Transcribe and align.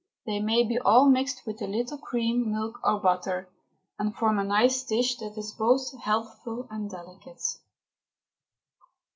They 0.25 0.39
may 0.39 0.63
be 0.63 0.79
all 0.79 1.07
mixed 1.07 1.45
with 1.45 1.61
a 1.61 1.67
little 1.67 1.99
cream, 1.99 2.51
milk, 2.51 2.79
or 2.83 2.99
butter, 2.99 3.47
and 3.99 4.15
form 4.15 4.39
a 4.39 4.43
nice 4.43 4.81
dish 4.83 5.17
that 5.17 5.37
is 5.37 5.51
both 5.51 5.95
healthful 5.99 6.67
and 6.71 6.89
delicate. 6.89 7.43